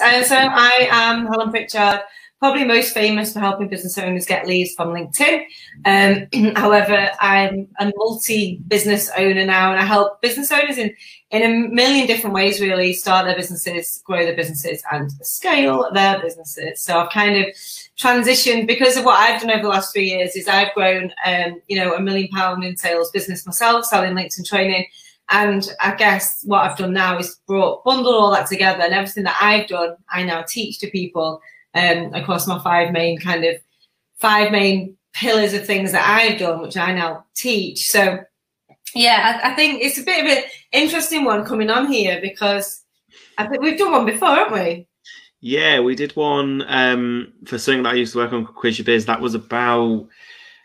[0.00, 2.00] Uh, so I am Helen Pritchard,
[2.38, 5.44] probably most famous for helping business owners get leads from LinkedIn.
[5.84, 10.94] Um, however, I'm a multi-business owner now, and I help business owners in
[11.30, 12.60] in a million different ways.
[12.60, 16.82] Really, start their businesses, grow their businesses, and scale their businesses.
[16.82, 17.46] So I've kind of
[17.98, 20.36] transitioned because of what I've done over the last three years.
[20.36, 24.46] Is I've grown, um, you know, a million pound in sales business myself, selling LinkedIn
[24.46, 24.86] training
[25.30, 29.24] and I guess what I've done now is brought bundled all that together and everything
[29.24, 31.40] that I've done, I now teach to people
[31.74, 33.56] um, across my five main kind of
[34.18, 37.90] five main pillars of things that I've done, which I now teach.
[37.90, 38.18] So
[38.94, 42.82] yeah, I, I think it's a bit of an interesting one coming on here because
[43.38, 44.88] I think we've done one before, haven't we?
[45.40, 48.86] Yeah, we did one um, for something that I used to work on, Quiz Your
[48.86, 49.06] Biz.
[49.06, 50.08] That was about,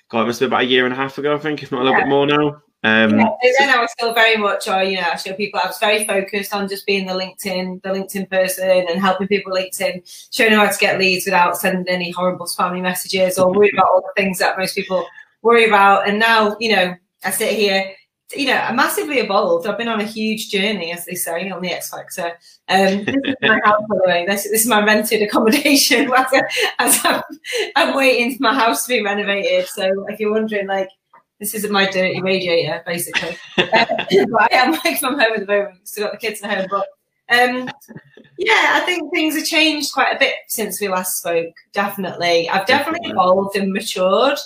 [0.10, 1.82] God, it must be about a year and a half ago, I think, if not
[1.82, 2.06] a little yeah.
[2.06, 2.62] bit more now.
[2.82, 3.28] Um, yeah,
[3.60, 6.06] then I was still very much, or you know, I show people I was very
[6.08, 10.66] focused on just being the LinkedIn, the LinkedIn person, and helping people LinkedIn, showing them
[10.66, 14.22] how to get leads without sending any horrible spammy messages or worry about all the
[14.22, 15.06] things that most people
[15.42, 16.08] worry about.
[16.08, 17.94] And now, you know, I sit here,
[18.34, 19.68] you know, I massively evolved.
[19.68, 22.38] I've been on a huge journey, as they say, on the X Factor.
[22.70, 24.26] Um, this is my house, by the way.
[24.26, 26.28] This, this is my rented accommodation as,
[26.80, 27.22] as I'm,
[27.76, 29.68] I'm waiting for my house to be renovated.
[29.68, 30.88] So, if you're wondering, like
[31.40, 33.38] this isn't my dirty radiator, basically.
[33.58, 35.88] uh, but I am working from home at the moment.
[35.88, 36.88] Still got the kids at home, but
[37.32, 37.70] um,
[38.38, 41.54] yeah, I think things have changed quite a bit since we last spoke.
[41.74, 44.40] Definitely, I've definitely evolved and matured.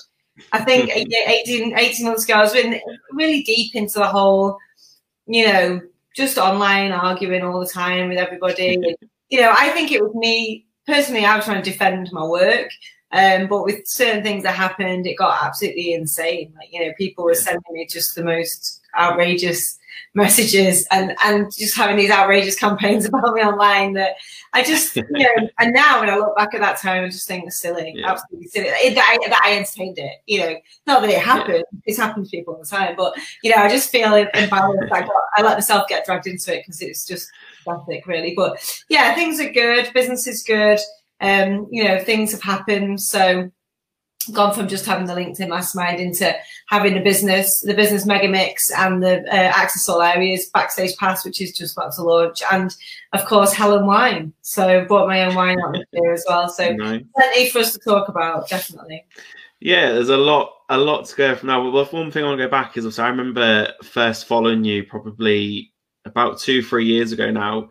[0.52, 4.58] I think 18, 18 months ago, I was really, really deep into the whole,
[5.28, 5.82] you know,
[6.16, 8.78] just online arguing all the time with everybody.
[9.30, 11.26] you know, I think it was me personally.
[11.26, 12.70] I was trying to defend my work,
[13.14, 16.52] um, but with certain things that happened, it got absolutely insane.
[16.58, 19.78] Like, you know, people were sending me just the most outrageous
[20.16, 24.14] messages and, and just having these outrageous campaigns about me online that
[24.54, 27.28] I just, you know, and now when I look back at that time, I just
[27.28, 28.12] think it's silly, yeah.
[28.12, 28.68] absolutely silly.
[28.68, 30.56] It, that, I, that I entertained it, you know,
[30.88, 31.80] not that it happened, yeah.
[31.86, 34.92] it's happened to people all the time, but, you know, I just feel embarrassed.
[34.92, 37.30] I, got, I let myself get dragged into it because it's just
[37.64, 38.34] pathetic, really.
[38.36, 38.58] But
[38.90, 40.80] yeah, things are good, business is good
[41.24, 43.02] um, you know, things have happened.
[43.02, 43.50] So
[44.32, 46.34] gone from just having the LinkedIn mastermind into
[46.70, 51.26] having the business, the business mega mix and the uh, access all areas, backstage pass,
[51.26, 52.76] which is just about to launch, and
[53.14, 54.34] of course Helen Wine.
[54.42, 56.48] So bought my own wine out here as well.
[56.48, 57.04] So nice.
[57.16, 59.06] plenty for us to talk about, definitely.
[59.60, 61.72] Yeah, there's a lot, a lot to go from now.
[61.72, 64.84] But one thing I want to go back is also I remember first following you
[64.84, 65.72] probably
[66.06, 67.70] about two, three years ago now,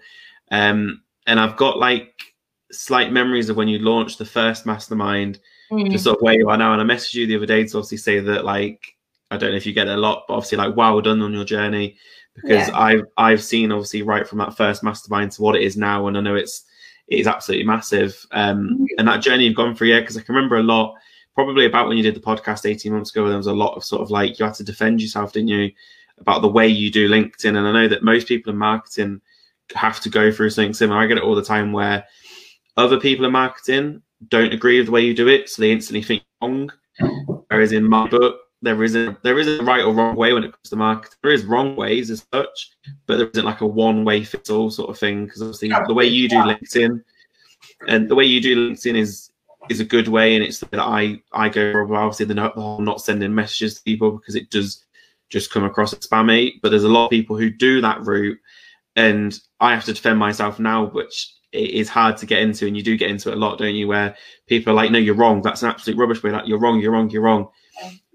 [0.51, 2.32] um, and I've got like
[2.73, 5.39] slight memories of when you launched the first mastermind,
[5.71, 5.91] mm.
[5.91, 6.73] just sort of where you are now.
[6.73, 8.97] And I messaged you the other day to obviously say that like
[9.31, 11.33] I don't know if you get it a lot, but obviously like well done on
[11.33, 11.97] your journey
[12.35, 12.79] because yeah.
[12.79, 16.17] I've I've seen obviously right from that first mastermind to what it is now, and
[16.17, 16.65] I know it's
[17.09, 18.27] it is absolutely massive.
[18.33, 18.87] Um, mm.
[18.99, 20.95] and that journey you've gone through, yeah, because I can remember a lot,
[21.35, 23.85] probably about when you did the podcast 18 months ago, there was a lot of
[23.85, 25.71] sort of like you had to defend yourself, didn't you,
[26.19, 27.57] about the way you do LinkedIn.
[27.57, 29.21] And I know that most people in marketing
[29.75, 31.01] have to go through something similar.
[31.01, 32.05] I get it all the time where
[32.77, 36.03] other people in marketing don't agree with the way you do it, so they instantly
[36.03, 36.71] think wrong.
[37.49, 40.53] Whereas in my book, there isn't there isn't a right or wrong way when it
[40.53, 41.19] comes to marketing.
[41.23, 42.71] There is wrong ways as such,
[43.07, 45.25] but there isn't like a one way fits all sort of thing.
[45.25, 47.03] Because obviously the way you do LinkedIn
[47.89, 49.33] and the way you do LinkedIn is
[49.69, 52.81] is a good way, and it's that I I go for obviously the, the whole
[52.81, 54.85] not sending messages to people because it does
[55.29, 56.55] just come across as spammy.
[56.63, 58.39] But there's a lot of people who do that route,
[58.97, 62.83] and I have to defend myself now, which is hard to get into, and you
[62.83, 63.89] do get into it a lot, don't you?
[63.89, 65.43] Where people are like, "No, you're wrong.
[65.43, 66.31] That's an absolute rubbish way.
[66.31, 66.81] like, you're wrong.
[66.81, 67.11] You're wrong.
[67.11, 67.49] You're wrong."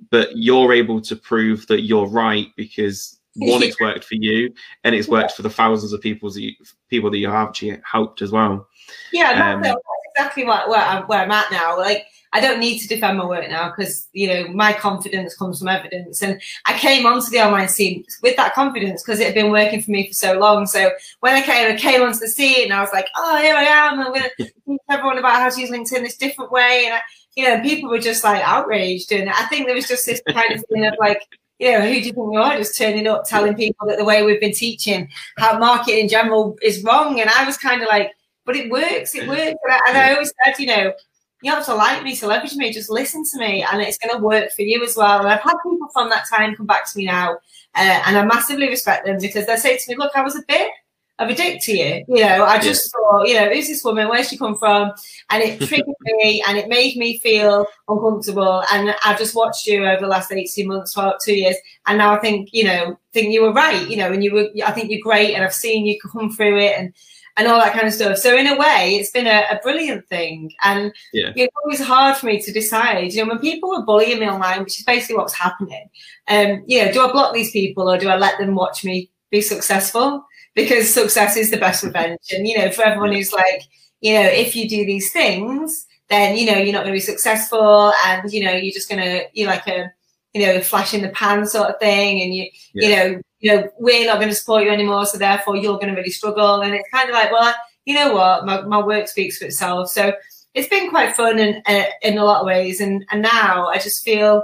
[0.09, 4.53] But you're able to prove that you're right because one, it's worked for you,
[4.83, 6.53] and it's worked for the thousands of people that you,
[6.89, 8.67] people that you have helped as well.
[9.11, 9.77] Yeah, um, that's,
[10.15, 11.77] exactly what, where, I'm, where I'm at now.
[11.77, 15.57] Like I don't need to defend my work now because you know my confidence comes
[15.57, 19.33] from evidence, and I came onto the online scene with that confidence because it had
[19.33, 20.67] been working for me for so long.
[20.67, 23.55] So when I came, I came onto the scene, and I was like, "Oh, here
[23.55, 23.99] I am!
[23.99, 27.01] I'm going to teach everyone about how to use LinkedIn this different way." And I,
[27.35, 30.53] you know, people were just like outraged, and I think there was just this kind
[30.53, 31.23] of thing of like
[31.59, 32.55] you know, who do you think you are?
[32.55, 35.09] Just turning up, telling people that the way we've been teaching,
[35.39, 37.19] how marketing in general is wrong.
[37.19, 38.11] And I was kind of like,
[38.45, 39.41] but it works, it works.
[39.41, 40.93] And I, and I always said, you know,
[41.41, 44.15] you have to like me to leverage me, just listen to me, and it's going
[44.15, 45.19] to work for you as well.
[45.19, 47.33] And I've had people from that time come back to me now,
[47.75, 50.43] uh, and I massively respect them because they say to me, "Look, I was a
[50.47, 50.71] bit
[51.19, 52.05] of a dick to you.
[52.07, 54.07] You know, I just thought, you know, who's this woman?
[54.07, 54.91] Where's she come from?
[55.29, 58.63] And it triggered me, and it made me feel uncomfortable.
[58.71, 61.55] And I've just watched you over the last eighteen months, for two years,
[61.87, 63.87] and now I think, you know, think you were right.
[63.87, 66.59] You know, and you were, I think you're great, and I've seen you come through
[66.59, 66.93] it, and
[67.37, 68.17] and all that kind of stuff.
[68.17, 70.51] So in a way, it's been a, a brilliant thing.
[70.63, 71.31] And yeah.
[71.35, 73.13] it's always hard for me to decide.
[73.13, 75.87] You know, when people are bullying me online, which is basically what's happening,
[76.27, 79.11] um, you know, do I block these people or do I let them watch me
[79.29, 80.25] be successful?
[80.55, 82.19] Because success is the best revenge.
[82.31, 83.61] And, you know, for everyone who's like,
[84.01, 86.99] you know, if you do these things, then, you know, you're not going to be
[86.99, 89.91] successful and, you know, you're just going to, you're like a,
[90.33, 92.21] you know, flash in the pan sort of thing.
[92.21, 92.87] And you, yeah.
[92.87, 95.89] you know, you know, we're not going to support you anymore, so therefore you're going
[95.89, 96.61] to really struggle.
[96.61, 97.53] And it's kind of like, well,
[97.85, 99.89] you know what, my, my work speaks for itself.
[99.89, 100.13] So
[100.53, 102.81] it's been quite fun and uh, in a lot of ways.
[102.81, 104.43] And and now I just feel,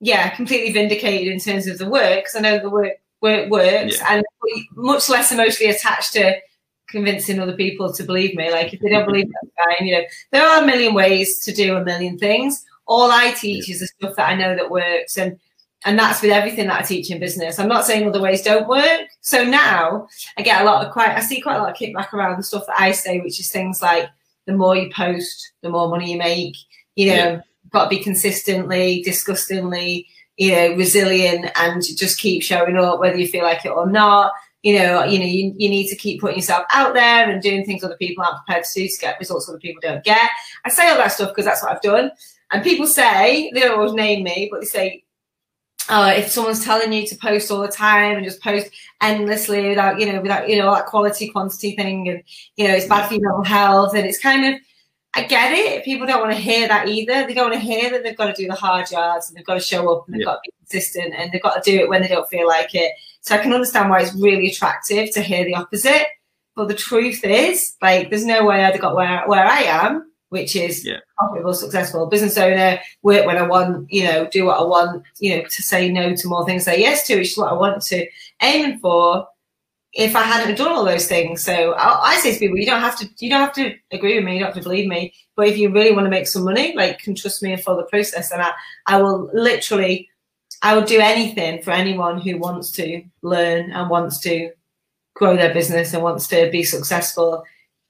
[0.00, 3.98] yeah, completely vindicated in terms of the work because I know the work work works
[3.98, 4.06] yeah.
[4.10, 4.24] and
[4.76, 6.36] much less emotionally attached to
[6.88, 8.50] convincing other people to believe me.
[8.50, 9.86] Like if they don't believe me, fine.
[9.86, 12.64] You know, there are a million ways to do a million things.
[12.88, 15.38] All I teach is the stuff that I know that works and
[15.84, 17.58] and that's with everything that I teach in business.
[17.58, 19.02] I'm not saying other ways don't work.
[19.20, 22.12] So now I get a lot of quite, I see quite a lot of kickback
[22.12, 24.08] around the stuff that I say, which is things like
[24.46, 26.56] the more you post, the more money you make.
[26.96, 27.40] You know, yeah.
[27.70, 33.28] got to be consistently, disgustingly, you know, resilient, and just keep showing up whether you
[33.28, 34.32] feel like it or not.
[34.64, 37.64] You know, you know, you, you need to keep putting yourself out there and doing
[37.64, 40.28] things other people aren't prepared to do to get results other people don't get.
[40.64, 42.10] I say all that stuff because that's what I've done.
[42.50, 45.04] And people say they don't always name me, but they say
[45.88, 49.98] uh, if someone's telling you to post all the time and just post endlessly without,
[49.98, 52.22] you know, without, you know, that quality quantity thing, and
[52.56, 54.60] you know, it's bad for your mental health, and it's kind of,
[55.14, 55.84] I get it.
[55.84, 57.26] People don't want to hear that either.
[57.26, 59.44] They don't want to hear that they've got to do the hard yards and they've
[59.44, 60.26] got to show up and they've yeah.
[60.26, 62.74] got to be consistent and they've got to do it when they don't feel like
[62.74, 62.92] it.
[63.22, 66.06] So I can understand why it's really attractive to hear the opposite.
[66.54, 70.07] But the truth is, like, there's no way I'd have got where where I am
[70.30, 70.98] which is yeah.
[71.16, 75.36] profitable, successful business owner, work when I want, you know, do what I want, you
[75.36, 77.82] know, to say no to more things, say yes to, which is what I want
[77.82, 78.06] to
[78.42, 79.26] aim for.
[79.94, 82.82] If I hadn't done all those things, so I, I, say to people, you don't
[82.82, 85.14] have to, you don't have to agree with me, you don't have to believe me,
[85.34, 87.78] but if you really want to make some money, like, can trust me and follow
[87.78, 88.52] the process, and I,
[88.86, 90.08] I will literally,
[90.60, 94.50] I will do anything for anyone who wants to learn and wants to
[95.14, 97.42] grow their business and wants to be successful,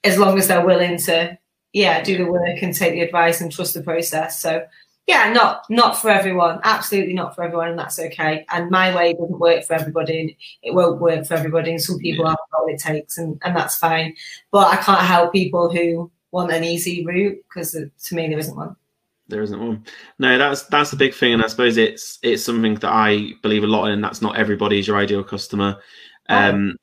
[0.05, 1.37] as long as they're willing to
[1.73, 4.41] yeah, do the work and take the advice and trust the process.
[4.41, 4.65] So
[5.09, 6.59] yeah, not not for everyone.
[6.63, 8.45] Absolutely not for everyone, and that's okay.
[8.51, 10.31] And my way doesn't work for everybody, and
[10.61, 11.71] it won't work for everybody.
[11.71, 12.31] And some people yeah.
[12.31, 14.15] have all it takes, and, and that's fine.
[14.51, 18.55] But I can't help people who want an easy route because to me there isn't
[18.55, 18.75] one.
[19.29, 19.83] There isn't one.
[20.19, 23.63] No, that's that's the big thing, and I suppose it's it's something that I believe
[23.63, 23.93] a lot in.
[23.93, 25.79] And that's not everybody's your ideal customer.
[26.29, 26.35] Oh.
[26.35, 26.75] Um,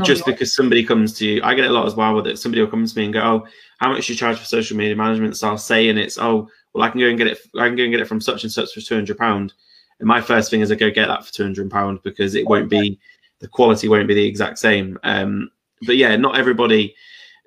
[0.00, 0.04] oh.
[0.04, 2.38] just because somebody comes to you, I get it a lot as well with it.
[2.38, 3.46] Somebody will come to me and go, "Oh,
[3.78, 5.36] how much do you charge for social media management?
[5.36, 7.38] So I'll say, and it's, oh, well, I can go and get it.
[7.58, 9.54] I can go and get it from such and such for two hundred pound.
[9.98, 12.46] And my first thing is I go get that for two hundred pound because it
[12.46, 12.98] won't be
[13.40, 14.98] the quality won't be the exact same.
[15.02, 15.50] Um,
[15.86, 16.94] but yeah, not everybody,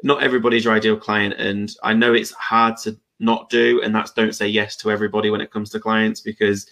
[0.03, 4.11] not everybody's your ideal client, and I know it's hard to not do, and that's
[4.11, 6.67] don't say yes to everybody when it comes to clients because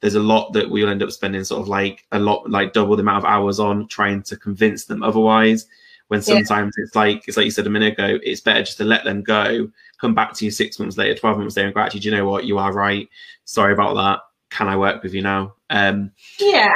[0.00, 2.96] there's a lot that we'll end up spending sort of like a lot like double
[2.96, 5.66] the amount of hours on trying to convince them otherwise.
[6.08, 6.84] When sometimes yeah.
[6.84, 9.22] it's like it's like you said a minute ago it's better just to let them
[9.22, 12.08] go come back to you six months later 12 months later and go actually do
[12.08, 12.44] you know what?
[12.44, 13.08] You are right.
[13.44, 14.20] Sorry about that.
[14.50, 15.54] Can i work with you now?
[15.68, 16.10] Um
[16.40, 16.74] yeah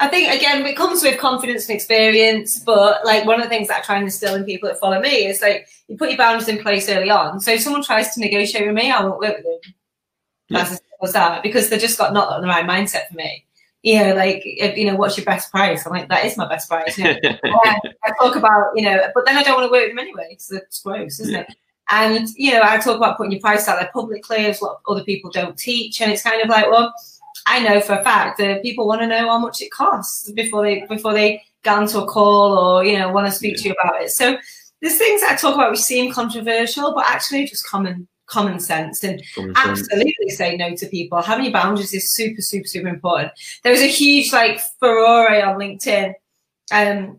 [0.00, 3.68] i think again it comes with confidence and experience but like one of the things
[3.68, 6.16] that i try and instill in people that follow me is like you put your
[6.16, 7.38] boundaries in place early on.
[7.40, 9.74] So if someone tries to negotiate with me i won't work with them
[10.50, 10.78] that's yeah.
[11.02, 13.44] as that because they've just got not on the right mindset for me
[13.84, 15.84] you know, like, you know, what's your best price?
[15.84, 16.96] I'm like, that is my best price.
[16.96, 17.18] You know?
[17.44, 19.98] I, I talk about, you know, but then I don't want to work with them
[19.98, 21.40] anyway because it's gross, isn't yeah.
[21.40, 21.54] it?
[21.90, 25.04] And, you know, I talk about putting your price out there publicly as what other
[25.04, 26.00] people don't teach.
[26.00, 26.94] And it's kind of like, well,
[27.46, 30.62] I know for a fact that people want to know how much it costs before
[30.62, 33.62] they before they get onto a call or, you know, want to speak yeah.
[33.64, 34.12] to you about it.
[34.12, 34.38] So
[34.80, 39.22] there's things I talk about which seem controversial, but actually just common common sense and
[39.34, 40.38] common absolutely sense.
[40.38, 41.20] say no to people.
[41.22, 43.32] Having your boundaries is super, super, super important.
[43.62, 46.14] There was a huge like furore on LinkedIn.
[46.72, 47.18] Um,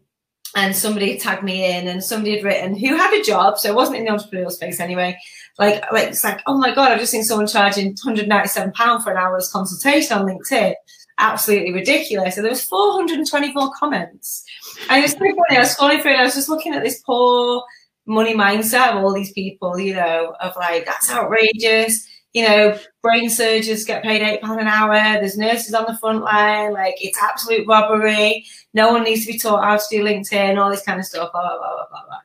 [0.56, 3.76] and somebody tagged me in and somebody had written who had a job, so it
[3.76, 5.18] wasn't in the entrepreneurial space anyway.
[5.60, 9.12] Like, like it's like, oh my god, I've just seen someone charging 197 pound for
[9.12, 10.74] an hour's consultation on LinkedIn.
[11.18, 12.38] Absolutely ridiculous.
[12.38, 14.46] And there was 424 comments.
[14.90, 15.58] And it was so funny.
[15.58, 17.64] I was scrolling through and I was just looking at this poor
[18.06, 22.08] money mindset of all these people, you know, of like, that's outrageous.
[22.34, 24.94] You know, brain surgeons get paid eight pounds an hour.
[24.94, 26.74] There's nurses on the front line.
[26.74, 28.46] Like, it's absolute robbery.
[28.74, 31.32] No one needs to be taught how to do LinkedIn, all this kind of stuff,
[31.32, 32.20] blah, blah, blah, blah, blah.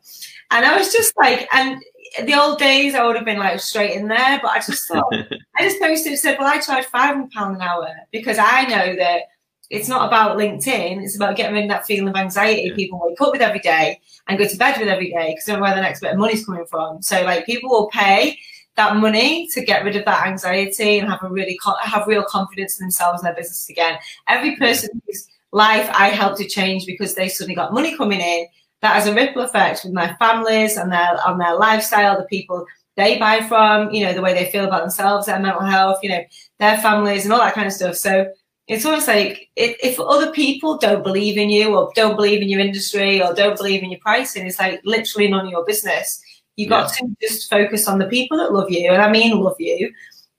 [0.51, 1.81] And I was just like, and
[2.25, 5.13] the old days, I would have been like straight in there, but I just thought,
[5.57, 8.97] I just posted, and said, well, I charge five pounds an hour because I know
[8.97, 9.23] that
[9.71, 11.03] it's not about LinkedIn.
[11.03, 12.75] It's about getting rid of that feeling of anxiety yeah.
[12.75, 15.53] people wake up with every day and go to bed with every day because they
[15.53, 17.00] don't know where the next bit of money's coming from.
[17.03, 18.37] So like people will pay
[18.77, 22.81] that money to get rid of that anxiety and have a really have real confidence
[22.81, 23.99] in themselves and their business again.
[24.27, 28.47] Every person whose life I helped to change because they suddenly got money coming in,
[28.83, 32.67] that has a ripple effect with their families and their on their lifestyle, the people
[32.97, 36.11] they buy from, you know, the way they feel about themselves, their mental health, you
[36.11, 36.23] know,
[36.59, 37.95] their families and all that kind of stuff.
[37.95, 38.27] So
[38.69, 42.49] it's almost like if, if other people don't believe in you or don't believe in
[42.49, 46.23] your industry or don't believe in your pricing, it's like literally none of your business.
[46.57, 47.07] You got yeah.
[47.07, 49.93] to just focus on the people that love you, and I mean love you.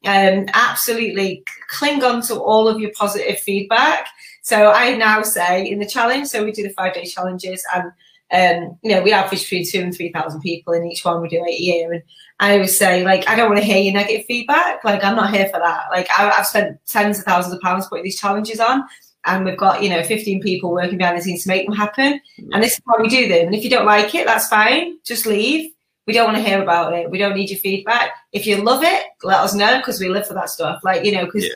[0.04, 4.08] And um, absolutely cling on to all of your positive feedback.
[4.42, 7.92] So I now say in the challenge, so we do the five day challenges, and
[8.32, 11.22] um, you know we average between two and three thousand people in each one.
[11.22, 12.04] We do eight a year, and
[12.40, 14.84] I always say like I don't want to hear your negative feedback.
[14.84, 15.86] Like I'm not here for that.
[15.92, 18.84] Like I, have spent tens of thousands of pounds putting these challenges on,
[19.26, 22.20] and we've got you know 15 people working behind the scenes to make them happen.
[22.52, 23.48] And this is how we do them.
[23.48, 24.98] And if you don't like it, that's fine.
[25.06, 25.72] Just leave.
[26.08, 27.12] We don't want to hear about it.
[27.12, 28.12] We don't need your feedback.
[28.32, 30.82] If you love it, let us know because we live for that stuff.
[30.84, 31.54] Like, you know, because yeah.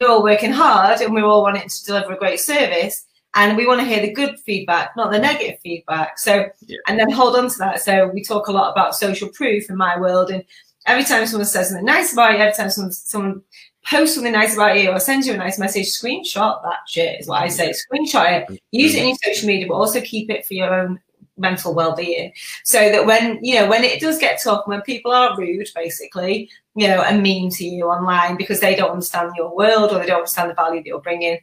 [0.00, 3.04] we're all working hard and we're all wanting to deliver a great service.
[3.34, 6.18] And we want to hear the good feedback, not the negative feedback.
[6.18, 6.78] So, yeah.
[6.88, 7.80] and then hold on to that.
[7.80, 10.30] So, we talk a lot about social proof in my world.
[10.30, 10.44] And
[10.86, 13.42] every time someone says something nice about you, every time someone, someone
[13.88, 17.28] post something nice about you or sends you a nice message, screenshot that shit is
[17.28, 17.70] what I say.
[17.70, 21.00] Screenshot it, use it in your social media, but also keep it for your own
[21.38, 22.32] mental well-being
[22.64, 26.50] so that when you know when it does get tough when people are rude basically
[26.74, 30.06] you know and mean to you online because they don't understand your world or they
[30.06, 31.38] don't understand the value that you're bringing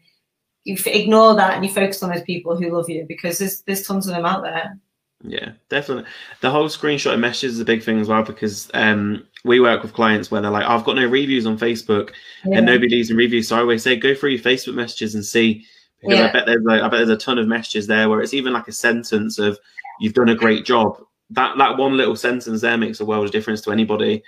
[0.65, 3.87] you ignore that and you focus on those people who love you because there's there's
[3.87, 4.77] tons of them out there
[5.23, 6.03] yeah definitely
[6.41, 9.81] the whole screenshot of messages is a big thing as well because um we work
[9.81, 12.11] with clients where they're like i've got no reviews on facebook
[12.43, 12.57] yeah.
[12.57, 15.23] and nobody leaves a review so i always say go through your facebook messages and
[15.23, 15.65] see
[16.05, 16.27] because yeah.
[16.27, 18.53] I bet there's like, I bet there's a ton of messages there where it's even
[18.53, 19.57] like a sentence of
[19.99, 21.01] you've done a great job.
[21.31, 24.23] That that one little sentence there makes a world of difference to anybody.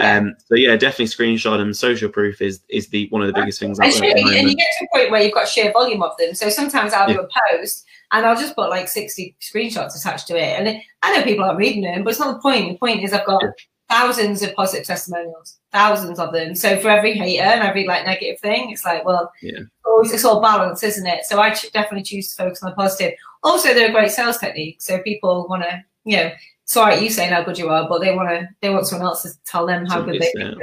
[0.00, 3.60] Um, so yeah, definitely screenshot and social proof is is the one of the biggest
[3.60, 3.78] things.
[3.78, 6.34] And, and you get to a point where you've got sheer volume of them.
[6.34, 7.16] So sometimes I'll yeah.
[7.16, 10.58] do a post and I'll just put like 60 screenshots attached to it.
[10.58, 12.68] And I know people aren't reading them, but it's not the point.
[12.68, 13.50] The point is I've got yeah.
[13.88, 16.54] thousands of positive testimonials, thousands of them.
[16.54, 19.60] So for every hater and every like negative thing, it's like, well, yeah.
[19.84, 21.24] always it's all balance, isn't it?
[21.24, 23.14] So I definitely choose to focus on the positive.
[23.42, 24.80] Also, they're a great sales technique.
[24.80, 26.30] So people want to, you know,
[26.64, 29.22] sorry you saying how good you are, but they want to, they want someone else
[29.22, 30.56] to tell them how good they are.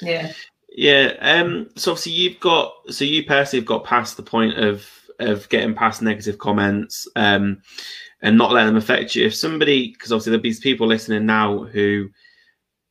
[0.00, 0.32] Yeah.
[0.70, 1.12] Yeah.
[1.20, 1.68] Um.
[1.76, 4.86] So obviously you've got, so you personally have got past the point of
[5.18, 7.08] of getting past negative comments.
[7.16, 7.62] Um.
[8.22, 9.26] And not letting them affect you.
[9.26, 12.08] If somebody, because obviously there'll be people listening now who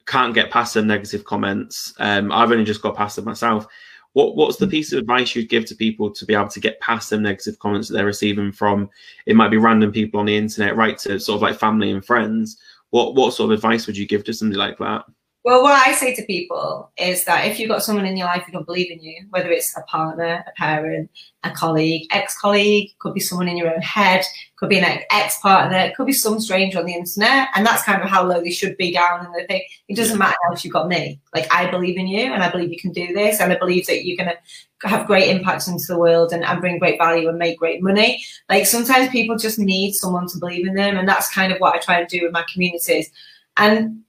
[0.05, 1.95] can't get past some negative comments.
[1.99, 3.65] Um, I've only just got past them myself.
[4.15, 4.71] What what's the hmm.
[4.71, 7.59] piece of advice you'd give to people to be able to get past the negative
[7.59, 8.89] comments that they're receiving from?
[9.25, 10.97] It might be random people on the internet, right?
[10.99, 12.57] To sort of like family and friends.
[12.91, 15.03] What what sort of advice would you give to somebody like that?
[15.45, 18.41] Well, what I say to people is that if you've got someone in your life
[18.43, 21.11] who don't believe in you, whether it's a partner, a parent,
[21.43, 24.25] a colleague, ex-colleague, could be someone in your own head,
[24.55, 28.01] could be an ex-partner, it could be some stranger on the internet, and that's kind
[28.01, 29.61] of how low they should be down in the thing.
[29.87, 31.19] It doesn't matter if you've got me.
[31.35, 33.85] Like I believe in you, and I believe you can do this, and I believe
[33.85, 34.37] that you're gonna
[34.81, 38.25] have great impacts into the world and, and bring great value and make great money.
[38.49, 41.75] Like sometimes people just need someone to believe in them, and that's kind of what
[41.75, 43.11] I try to do with my communities.
[43.57, 44.04] And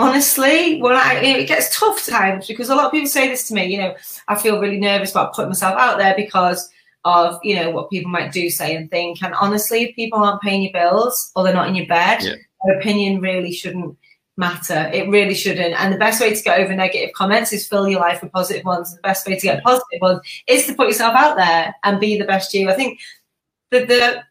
[0.00, 3.54] honestly, well, I it gets tough times because a lot of people say this to
[3.54, 3.66] me.
[3.66, 3.94] You know,
[4.28, 6.68] I feel really nervous about putting myself out there because
[7.04, 9.22] of you know what people might do, say, and think.
[9.22, 12.34] And honestly, if people aren't paying your bills or they're not in your bed, yeah.
[12.64, 13.96] their opinion really shouldn't
[14.36, 14.90] matter.
[14.92, 15.78] It really shouldn't.
[15.78, 18.64] And the best way to get over negative comments is fill your life with positive
[18.64, 18.94] ones.
[18.94, 22.18] The best way to get positive ones is to put yourself out there and be
[22.18, 22.70] the best you.
[22.70, 22.98] I think
[23.70, 24.24] the the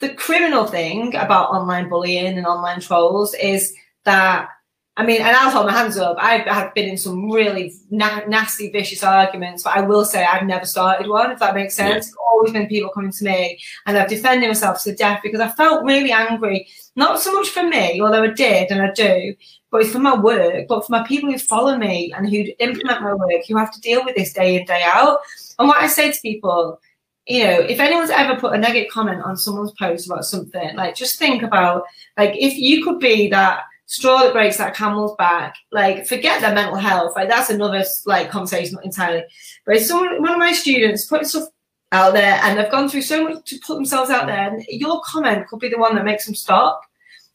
[0.00, 4.48] the criminal thing about online bullying and online trolls is that
[4.96, 6.16] I mean, and I'll hold my hands up.
[6.20, 10.46] I have been in some really na- nasty, vicious arguments, but I will say I've
[10.46, 12.06] never started one, if that makes sense.
[12.06, 12.24] Yeah.
[12.30, 15.84] always been people coming to me and I've defended myself to death because I felt
[15.84, 19.34] really angry, not so much for me, although I did and I do,
[19.70, 23.02] but it's for my work, but for my people who follow me and who implement
[23.02, 25.18] my work, who have to deal with this day in, day out.
[25.58, 26.80] And what I say to people,
[27.26, 30.94] you know, if anyone's ever put a negative comment on someone's post about something, like
[30.94, 31.84] just think about,
[32.16, 35.54] like, if you could be that straw that breaks that camel's back.
[35.70, 37.12] Like, forget their mental health.
[37.16, 39.24] Like, that's another like conversation not entirely.
[39.66, 41.48] But someone, one of my students put stuff
[41.92, 45.00] out there and they've gone through so much to put themselves out there, and your
[45.04, 46.80] comment could be the one that makes them stop.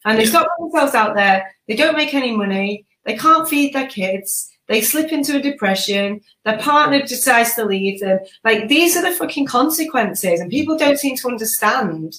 [0.04, 0.30] And they yeah.
[0.30, 1.54] stop themselves out there.
[1.68, 2.86] They don't make any money.
[3.04, 4.50] They can't feed their kids.
[4.70, 8.20] they slip into a depression, their partner decides to leave them.
[8.44, 12.14] Like these are the fucking consequences, and people don't seem to understand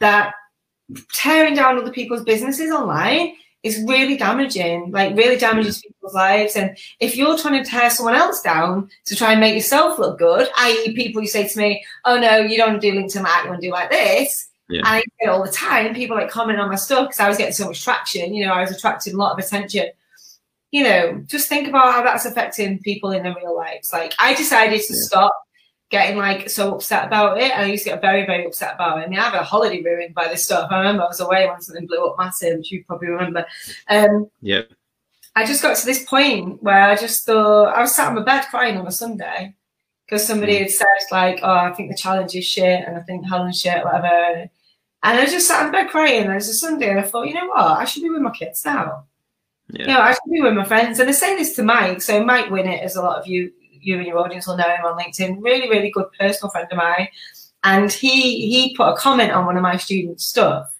[0.00, 0.34] that
[1.14, 6.54] tearing down other people's businesses online is really damaging, like really damages people's lives.
[6.54, 10.18] And if you're trying to tear someone else down to try and make yourself look
[10.18, 13.50] good, i.e., people who say to me, "Oh no, you don't do LinkedIn like you
[13.50, 14.80] want to do like this," yeah.
[14.80, 15.94] and I get it all the time.
[15.94, 18.34] People like comment on my stuff because I was getting so much traction.
[18.34, 19.88] You know, I was attracting a lot of attention.
[20.70, 23.92] You know, just think about how that's affecting people in their real lives.
[23.92, 25.00] Like I decided to yeah.
[25.00, 25.43] stop
[25.90, 27.52] getting like so upset about it.
[27.52, 29.02] And I used to get very, very upset about it.
[29.02, 30.68] I mean, I have a holiday ruined by this stuff.
[30.70, 33.46] I remember I was away when something blew up massive, which you probably remember.
[33.88, 34.62] Um, yeah.
[35.36, 38.22] I just got to this point where I just thought I was sat on my
[38.22, 39.54] bed crying on a Sunday
[40.06, 40.60] because somebody mm.
[40.60, 43.84] had said like, "Oh, I think the challenge is shit," and I think Helen's shit,
[43.84, 44.06] whatever.
[44.06, 46.22] And I was just sat on bed crying.
[46.22, 47.78] And it was a Sunday, and I thought, you know what?
[47.78, 49.04] I should be with my kids now.
[49.70, 49.80] Yeah.
[49.80, 50.98] You know, I should be with my friends.
[50.98, 52.00] And I say this to Mike.
[52.00, 53.52] So Mike Winnet, as a lot of you
[53.84, 55.42] you and your audience will know him on LinkedIn.
[55.42, 57.08] Really, really good personal friend of mine.
[57.62, 60.74] And he he put a comment on one of my students' stuff.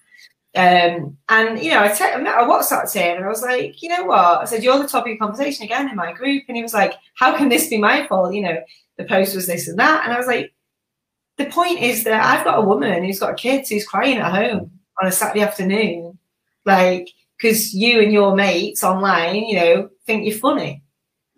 [0.56, 4.04] Um, and you know, I, te- I WhatsApped him and I was like, you know
[4.04, 4.42] what?
[4.42, 6.44] I said, You're the topic of conversation again in my group.
[6.46, 8.34] And he was like, How can this be my fault?
[8.34, 8.58] You know,
[8.96, 10.04] the post was this and that.
[10.04, 10.52] And I was like,
[11.38, 14.70] The point is that I've got a woman who's got kids who's crying at home
[15.02, 16.18] on a Saturday afternoon,
[16.64, 20.83] like, because you and your mates online, you know, think you're funny.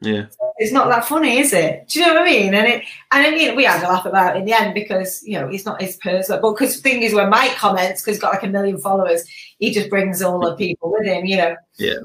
[0.01, 0.27] Yeah.
[0.59, 1.89] It's not that funny, is it?
[1.89, 2.55] Do you know what I mean?
[2.55, 5.23] And it and I mean we had a laugh about it in the end because
[5.25, 8.17] you know it's not his personal but because the thing is when Mike comments, because
[8.17, 9.25] he's got like a million followers,
[9.59, 11.57] he just brings all the people with him, you know.
[11.79, 11.99] Yeah.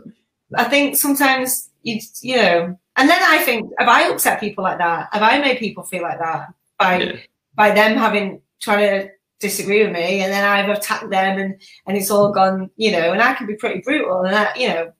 [0.55, 4.77] I think sometimes you you know and then I think have I upset people like
[4.77, 5.09] that?
[5.11, 7.15] Have I made people feel like that by yeah.
[7.55, 11.97] by them having trying to disagree with me and then I've attacked them and and
[11.97, 14.93] it's all gone, you know, and I can be pretty brutal and that, you know,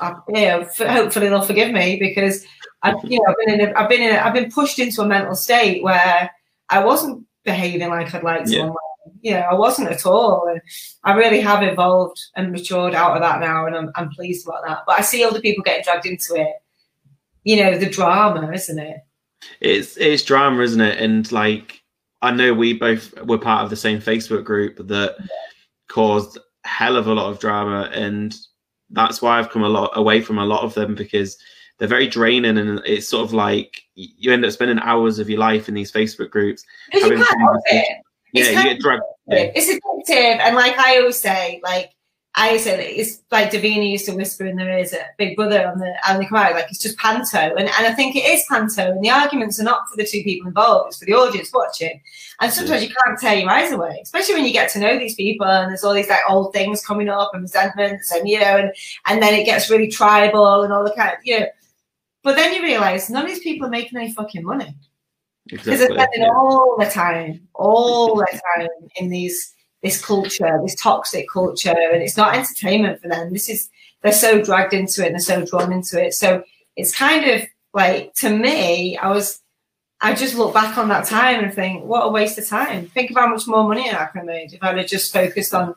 [0.00, 2.44] I, you know, hopefully they'll forgive me because
[2.82, 5.02] I've, you know, I've been in, a, I've been in, a, I've been pushed into
[5.02, 6.30] a mental state where
[6.68, 8.50] I wasn't behaving like I'd like to.
[8.50, 8.72] Yeah.
[9.20, 10.60] You know, I wasn't at all, and
[11.04, 14.64] I really have evolved and matured out of that now, and I'm, I'm pleased about
[14.66, 14.80] that.
[14.86, 16.54] But I see other people getting dragged into it.
[17.42, 18.98] You know, the drama, isn't it?
[19.60, 20.98] It's it's drama, isn't it?
[20.98, 21.82] And like,
[22.22, 25.26] I know we both were part of the same Facebook group that yeah.
[25.88, 28.34] caused hell of a lot of drama, and
[28.90, 31.38] that's why I've come a lot away from a lot of them because
[31.78, 35.40] they're very draining and it's sort of like you end up spending hours of your
[35.40, 36.64] life in these Facebook groups.
[36.92, 37.98] Having you can't it.
[38.32, 39.02] Yeah, you get dragged.
[39.28, 41.92] It's addictive, and like I always say, like
[42.36, 45.78] I said it's like Davina used to whisper in their ears at Big Brother on
[45.78, 48.44] the and they come out like it's just panto, and, and I think it is
[48.48, 51.52] panto, and the arguments are not for the two people involved; it's for the audience
[51.52, 52.00] watching.
[52.40, 55.14] And sometimes you can't tear your eyes away, especially when you get to know these
[55.14, 58.56] people, and there's all these like old things coming up and resentments, and you know,
[58.56, 58.72] and
[59.06, 61.46] and then it gets really tribal and all the kind of you know.
[62.24, 64.74] But then you realise none of these people are making any fucking money
[65.46, 65.96] because exactly.
[65.96, 66.36] they're spending yeah.
[66.36, 69.53] all the time, all the time in these
[69.84, 73.32] this culture, this toxic culture, and it's not entertainment for them.
[73.32, 73.68] This is
[74.02, 76.14] they're so dragged into it and they're so drawn into it.
[76.14, 76.42] So
[76.74, 77.42] it's kind of
[77.74, 79.40] like to me, I was
[80.00, 82.86] I just look back on that time and think, what a waste of time.
[82.88, 85.54] Think of how much more money I could have made if I'd have just focused
[85.54, 85.74] on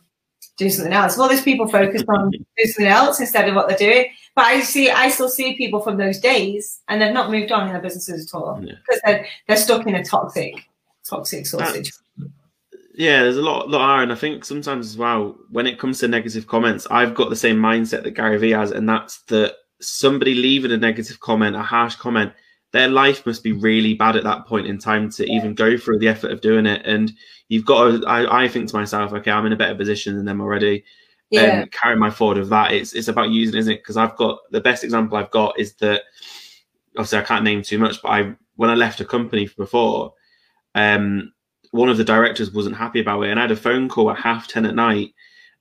[0.58, 1.18] doing something else.
[1.18, 4.06] Well, there's people focused on doing something else instead of what they're doing.
[4.36, 7.68] But I see, I still see people from those days, and they've not moved on
[7.68, 9.12] in their businesses at all because yeah.
[9.12, 10.56] they're, they're stuck in a toxic,
[11.06, 11.92] toxic sausage
[12.98, 16.00] yeah, there's a lot, lot are, and I think sometimes as well when it comes
[16.00, 19.54] to negative comments, I've got the same mindset that Gary Vee has, and that's that
[19.80, 22.34] somebody leaving a negative comment, a harsh comment,
[22.72, 26.00] their life must be really bad at that point in time to even go through
[26.00, 26.82] the effort of doing it.
[26.86, 27.14] And
[27.50, 30.26] you've got to, I, I think to myself, okay, I'm in a better position than
[30.26, 30.84] them already.
[31.30, 31.62] Yeah.
[31.62, 32.72] And carry my forward of that.
[32.72, 33.82] It's it's about using, isn't it?
[33.84, 36.04] Because I've got the best example I've got is that
[36.98, 40.14] obviously I can't name too much, but I when I left a company before,
[40.74, 41.34] um,
[41.78, 44.18] one of the directors wasn't happy about it, and I had a phone call at
[44.18, 45.14] half ten at night,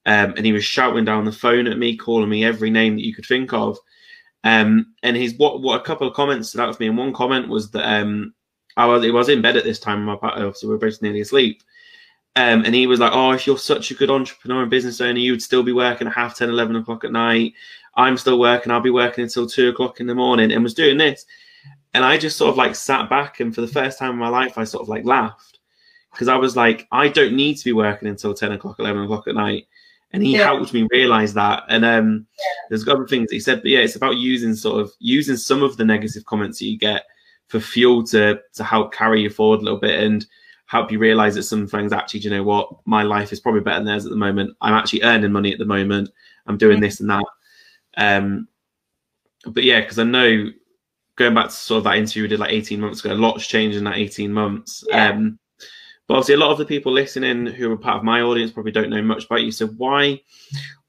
[0.07, 3.05] um, and he was shouting down the phone at me, calling me every name that
[3.05, 3.79] you could think of.
[4.45, 7.13] Um, and he's what what a couple of comments stood out to me, and one
[7.13, 8.33] comment was that um,
[8.77, 11.03] I was, I was in bed at this time, my partner, so we were both
[11.03, 11.63] nearly asleep.
[12.37, 15.19] Um, and he was like, "Oh, if you're such a good entrepreneur and business owner,
[15.19, 17.55] you would still be working at half 10, 11 o'clock at night.
[17.97, 18.71] I'm still working.
[18.71, 21.27] I'll be working until two o'clock in the morning." And was doing this,
[21.95, 24.29] and I just sort of like sat back, and for the first time in my
[24.29, 25.56] life, I sort of like laughed
[26.17, 29.29] because I was like, I don't need to be working until 10 o'clock, 11 o'clock
[29.29, 29.67] at night.
[30.13, 30.45] And he yeah.
[30.45, 31.65] helped me realize that.
[31.69, 32.45] And um, yeah.
[32.71, 35.77] there's other things he said, but yeah, it's about using sort of using some of
[35.77, 37.05] the negative comments that you get
[37.49, 40.25] for fuel to to help carry you forward a little bit and
[40.65, 43.81] help you realize that some things actually, you know what, my life is probably better
[43.81, 44.57] than theirs at the moment.
[44.63, 46.09] I'm actually earning money at the moment.
[46.47, 47.25] I'm doing this and that.
[47.99, 48.49] Um,
[49.45, 50.51] but yeah, because I know
[51.17, 53.47] going back to sort of that interview we did like 18 months ago, a lot's
[53.47, 54.83] changed in that 18 months.
[54.89, 55.11] Yeah.
[55.11, 55.39] Um,
[56.07, 58.73] but obviously, a lot of the people listening who are part of my audience probably
[58.73, 59.51] don't know much about you.
[59.51, 60.21] So, why,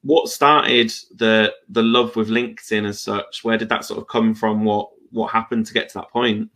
[0.02, 3.42] what started the the love with LinkedIn as such?
[3.42, 4.64] Where did that sort of come from?
[4.64, 6.50] What what happened to get to that point?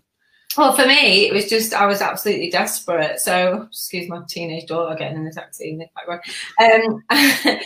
[0.56, 3.18] Well, for me, it was just I was absolutely desperate.
[3.18, 6.22] So, excuse my teenage daughter getting in the taxi in the background.
[6.60, 7.02] Um,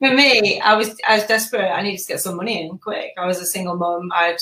[0.00, 1.70] for me, I was I was desperate.
[1.70, 3.12] I needed to get some money in quick.
[3.16, 4.10] I was a single mum.
[4.12, 4.40] I had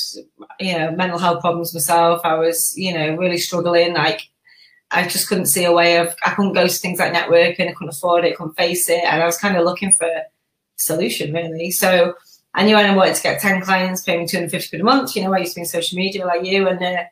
[0.59, 2.23] you know mental health problems myself.
[2.25, 3.95] I was you know really struggling.
[3.95, 4.23] Like
[4.93, 7.69] I just couldn't see a way of I couldn't go to things like networking.
[7.69, 8.37] I couldn't afford it.
[8.37, 9.05] Couldn't face it.
[9.05, 10.23] And I was kind of looking for a
[10.77, 11.71] solution really.
[11.71, 12.15] So
[12.55, 14.85] I knew I wanted to get ten clients, paying me two hundred fifty quid a
[14.85, 15.15] month.
[15.15, 17.05] You know, I used to be in social media like you, and uh,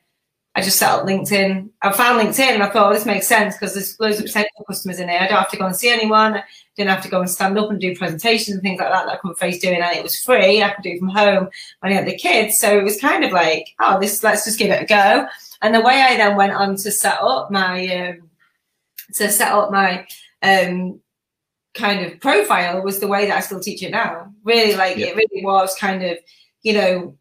[0.56, 1.70] I just set up LinkedIn.
[1.82, 4.64] I found LinkedIn and I thought, oh, this makes sense because there's loads of potential
[4.66, 5.20] customers in there.
[5.20, 6.34] I don't have to go and see anyone.
[6.34, 6.44] I
[6.76, 9.12] didn't have to go and stand up and do presentations and things like that that
[9.12, 9.80] I couldn't face doing.
[9.80, 10.60] And it was free.
[10.60, 12.58] I could do from home when I had the kids.
[12.58, 15.28] So it was kind of like, oh, this, let's just give it a go.
[15.62, 18.30] And the way I then went on to set up my, um,
[19.14, 20.06] to set up my,
[20.42, 21.00] um,
[21.74, 24.32] kind of profile was the way that I still teach it now.
[24.44, 25.08] Really, like yeah.
[25.08, 26.18] it really was kind of,
[26.62, 27.16] you know,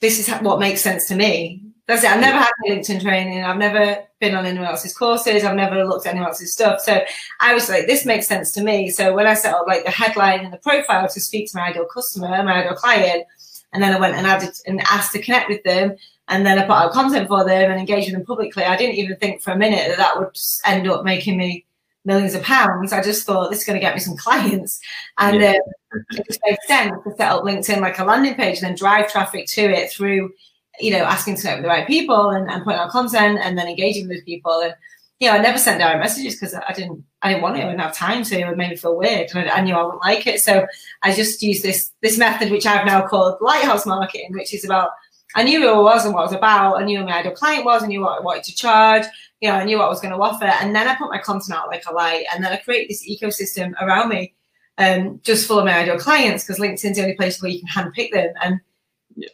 [0.00, 2.10] this is what makes sense to me that's it.
[2.10, 3.44] I've never had LinkedIn training.
[3.44, 5.44] I've never been on anyone else's courses.
[5.44, 6.80] I've never looked at anyone else's stuff.
[6.80, 7.02] So
[7.40, 8.88] I was like, this makes sense to me.
[8.88, 11.68] So when I set up like the headline and the profile to speak to my
[11.68, 13.26] ideal customer, my ideal client,
[13.72, 15.96] and then I went and added and asked to connect with them,
[16.28, 18.64] and then I put out content for them and engage with them publicly.
[18.64, 21.66] I didn't even think for a minute that that would end up making me
[22.04, 22.92] millions of pounds.
[22.92, 24.80] I just thought this is going to get me some clients,
[25.18, 25.54] and yeah.
[25.92, 28.76] uh, it just made sense to set up LinkedIn like a landing page and then
[28.76, 30.32] drive traffic to it through
[30.80, 33.56] you know, asking to connect with the right people and, and putting out content and
[33.56, 34.60] then engaging with people.
[34.60, 34.74] And,
[35.20, 37.60] you know, I never sent direct messages because I didn't, I didn't want it.
[37.60, 38.40] I didn't have time to.
[38.40, 40.40] It made me feel weird and I, I, knew I wouldn't like it.
[40.40, 40.66] So
[41.02, 44.90] I just used this, this method, which I've now called lighthouse marketing, which is about,
[45.34, 46.80] I knew who I was and what I was about.
[46.80, 47.82] I knew who my ideal client was.
[47.82, 49.04] I knew what I wanted to charge.
[49.40, 50.44] You know, I knew what I was going to offer.
[50.44, 53.08] And then I put my content out like a light and then I create this
[53.08, 54.32] ecosystem around me
[54.78, 57.68] um, just full of my ideal clients because LinkedIn's the only place where you can
[57.68, 58.32] handpick them.
[58.42, 58.60] And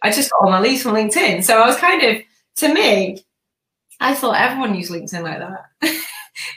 [0.03, 1.45] I just got all my leads from LinkedIn.
[1.45, 2.23] So I was kind of,
[2.57, 3.25] to me,
[4.01, 6.05] I thought everyone used LinkedIn like that.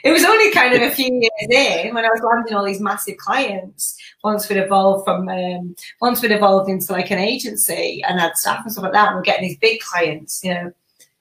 [0.02, 2.80] it was only kind of a few years in when I was landing all these
[2.80, 3.96] massive clients.
[4.22, 8.64] Once we'd evolved from, um, once we'd evolved into like an agency and had staff
[8.64, 10.42] and stuff like that, and we're getting these big clients.
[10.42, 10.72] You know,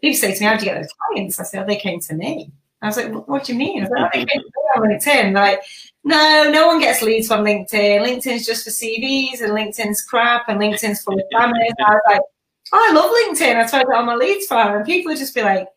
[0.02, 2.00] people say to me, "How do you get those clients?" I said, "Oh, they came
[2.02, 4.42] to me." I was like, "What do you mean?" I was like, oh, "They came
[4.42, 5.62] to me on LinkedIn." Like,
[6.04, 8.06] no, no one gets leads from LinkedIn.
[8.06, 11.72] LinkedIn's just for CVs and LinkedIn's crap and LinkedIn's full of spammers.
[11.86, 12.22] I was like,
[12.74, 13.56] oh, I love LinkedIn.
[13.56, 14.76] I tried to get all my leads from.
[14.76, 15.68] And people would just be like,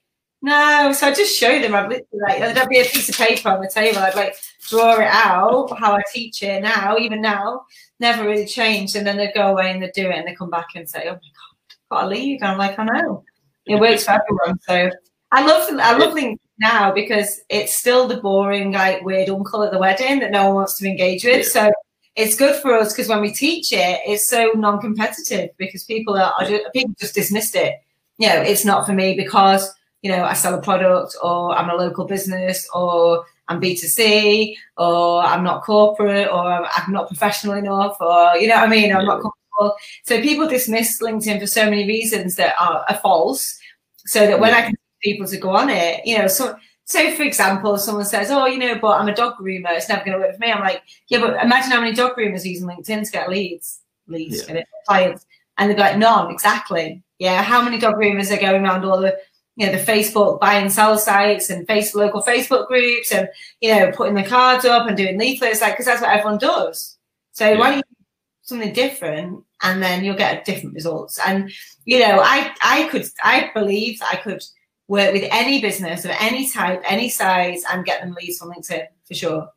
[0.43, 0.93] no.
[0.93, 1.75] So I just show them.
[1.75, 3.99] I'd literally like, there'd be a piece of paper on the table.
[3.99, 4.37] I'd like
[4.69, 7.63] draw it out, how I teach it now, even now,
[8.01, 8.97] never really changed.
[8.97, 11.03] And then they'd go away and they'd do it and they come back and say,
[11.05, 12.41] oh my God, got a lead.
[12.41, 13.25] And I'm like, I know.
[13.67, 14.61] It works for everyone.
[14.61, 14.91] So
[15.33, 19.73] I love, I love LinkedIn now because it's still the boring, like weird uncle at
[19.73, 21.47] the wedding that no one wants to engage with.
[21.47, 21.67] Yeah.
[21.67, 21.73] So
[22.15, 26.33] it's good for us because when we teach it, it's so non-competitive because people are,
[26.39, 27.75] are just, people just dismissed it.
[28.19, 29.71] You know, it's not for me because
[30.03, 35.23] you know I sell a product or I'm a local business or I'm B2C or
[35.23, 39.03] I'm not corporate or I'm not professional enough or you know what I mean I'm
[39.03, 39.07] yeah.
[39.07, 39.77] not comfortable.
[40.05, 43.59] So people dismiss LinkedIn for so many reasons that are, are false.
[44.05, 44.59] So that when yeah.
[44.59, 46.05] I can people to go on it.
[46.05, 49.35] You know, so so for example, someone says, "Oh, you know, but I'm a dog
[49.41, 49.71] groomer.
[49.71, 52.17] It's never going to work for me." I'm like, "Yeah, but imagine how many dog
[52.17, 54.63] groomers are using LinkedIn to get leads, leads, yeah.
[54.87, 55.27] clients."
[55.59, 57.03] And they're like, "None, exactly.
[57.19, 59.17] Yeah, how many dog groomers are going around all the,
[59.57, 63.29] you know, the Facebook buy and sell sites and face local Facebook groups and
[63.61, 66.99] you know, putting the cards up and doing leaflets, like because that's what everyone does.
[67.33, 67.59] So yeah.
[67.59, 67.97] why don't you do
[68.43, 71.19] something different and then you'll get different results?
[71.27, 71.51] And
[71.85, 74.43] you know, I I could I believe I could
[74.89, 78.87] work with any business of any type, any size, and get them leads from LinkedIn
[79.07, 79.49] for sure.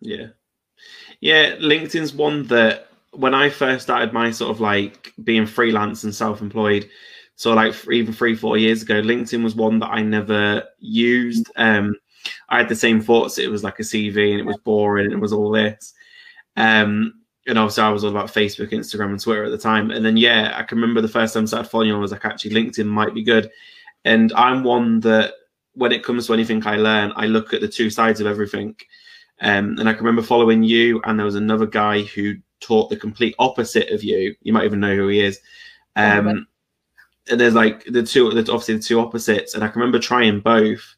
[0.00, 0.28] Yeah.
[1.20, 6.14] Yeah, LinkedIn's one that when I first started my sort of like being freelance and
[6.14, 6.88] self employed,
[7.36, 11.50] so like even three, four years ago, LinkedIn was one that I never used.
[11.56, 11.96] Um,
[12.48, 13.38] I had the same thoughts.
[13.38, 15.92] It was like a CV and it was boring and it was all this.
[16.56, 19.90] Um, and obviously I was all about Facebook, Instagram, and Twitter at the time.
[19.90, 22.12] And then yeah, I can remember the first time I started following you, I was
[22.12, 23.50] like, actually, LinkedIn might be good.
[24.04, 25.34] And I'm one that
[25.74, 28.76] when it comes to anything I learn, I look at the two sides of everything.
[29.40, 32.96] Um, and I can remember following you, and there was another guy who taught the
[32.96, 34.34] complete opposite of you.
[34.42, 35.40] You might even know who he is.
[35.96, 36.46] Um,
[37.30, 39.54] and there's like the two, that's obviously the two opposites.
[39.54, 40.96] And I can remember trying both.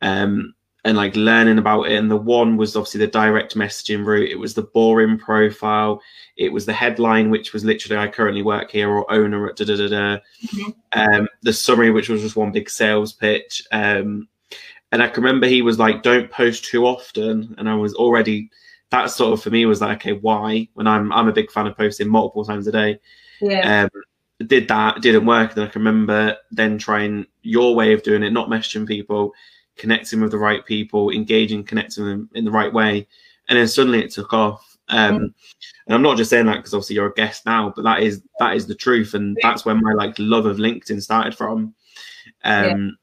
[0.00, 1.92] Um, and like learning about it.
[1.92, 4.30] And the one was obviously the direct messaging route.
[4.30, 6.02] It was the boring profile.
[6.36, 9.64] It was the headline, which was literally "I currently work here" or "owner at da
[9.64, 10.70] da da da." Mm-hmm.
[10.94, 13.62] Um, the summary, which was just one big sales pitch.
[13.70, 14.28] Um,
[14.90, 18.50] and I can remember he was like, "Don't post too often," and I was already
[18.90, 20.68] that sort of for me was like, okay, why?
[20.74, 22.98] When I'm I'm a big fan of posting multiple times a day.
[23.40, 23.84] Yeah.
[23.84, 24.02] Um,
[24.48, 25.54] did that didn't work.
[25.54, 29.32] Then I can remember then trying your way of doing it, not messaging people,
[29.76, 33.06] connecting with the right people, engaging, connecting them in the right way,
[33.48, 34.76] and then suddenly it took off.
[34.88, 35.34] Um, mm.
[35.86, 38.22] And I'm not just saying that because obviously you're a guest now, but that is
[38.38, 41.74] that is the truth, and that's where my like love of LinkedIn started from.
[42.44, 42.96] Um,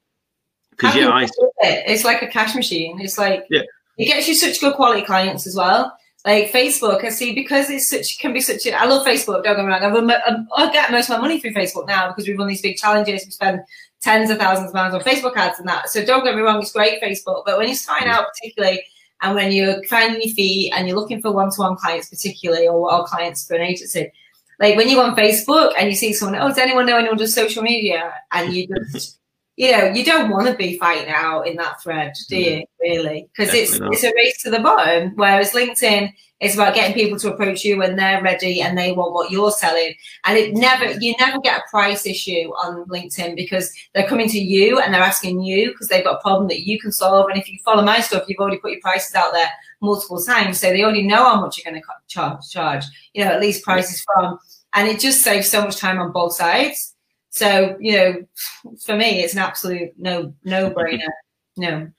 [0.71, 1.29] because yeah, I, it.
[1.59, 3.01] it's like a cash machine.
[3.01, 3.63] It's like yeah.
[3.97, 5.95] it gets you such good quality clients as well.
[6.29, 8.67] Like Facebook, I see because it's such can be such.
[8.67, 9.43] A, I love Facebook.
[9.43, 9.81] Don't get me wrong.
[9.81, 12.47] I, run, um, I get most of my money through Facebook now because we run
[12.47, 13.25] these big challenges.
[13.25, 13.61] We spend
[13.99, 15.89] tens of thousands of pounds on Facebook ads and that.
[15.89, 18.11] So don't get me wrong, it's great Facebook, but when you're starting mm.
[18.11, 18.79] out particularly
[19.23, 23.07] and when you're finding your feet and you're looking for one-to-one clients particularly or, or
[23.07, 24.11] clients for an agency,
[24.59, 27.17] like when you go on Facebook and you see someone, oh, does anyone know anyone
[27.17, 28.13] does social media?
[28.31, 29.19] And you just,
[29.59, 32.59] you know, you don't want to be fighting out in that thread, do mm.
[32.59, 32.65] you?
[32.79, 33.27] Really?
[33.35, 35.11] Because it's it's a race to the bottom.
[35.15, 39.11] Whereas LinkedIn is about getting people to approach you when they're ready and they want
[39.11, 39.93] what you're selling.
[40.23, 44.39] And it never, you never get a price issue on LinkedIn because they're coming to
[44.39, 47.29] you and they're asking you because they've got a problem that you can solve.
[47.29, 49.49] And if you follow my stuff, you've already put your prices out there
[49.81, 50.61] multiple times.
[50.61, 53.65] So they already know how much you're going to charge, charge, you know, at least
[53.65, 54.39] prices from.
[54.71, 56.95] And it just saves so much time on both sides.
[57.29, 61.07] So, you know, for me, it's an absolute no, no brainer.
[61.57, 61.89] No.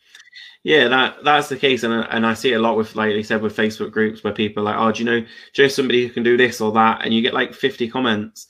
[0.62, 3.22] Yeah, that that's the case, and and I see it a lot with like you
[3.22, 5.68] said with Facebook groups where people are like, oh, do you know, do you know
[5.68, 8.46] somebody who can do this or that, and you get like fifty comments,